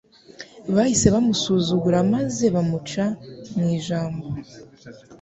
[0.75, 3.05] Bahise bamusuzugura maze bamuca
[3.57, 4.25] mu ijambo,